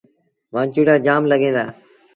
وآنچوڙيآ 0.53 0.95
جآم 1.05 1.23
لڳيٚن 1.31 1.53
دآ۔ 1.55 1.65